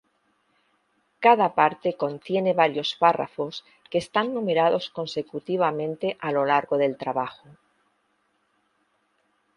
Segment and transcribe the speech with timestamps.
[1.19, 7.47] Cada parte contiene varios párrafos que están numerados consecutivamente a lo largo del trabajo.